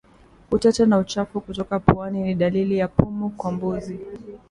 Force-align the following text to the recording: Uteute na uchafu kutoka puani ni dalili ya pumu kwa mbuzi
Uteute 0.51 0.85
na 0.85 0.97
uchafu 0.99 1.41
kutoka 1.41 1.79
puani 1.79 2.21
ni 2.23 2.35
dalili 2.35 2.77
ya 2.77 2.87
pumu 2.87 3.29
kwa 3.29 3.51
mbuzi 3.51 3.99